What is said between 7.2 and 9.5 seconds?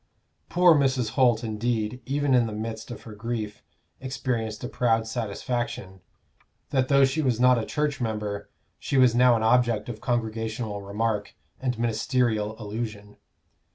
was not a church member she was now an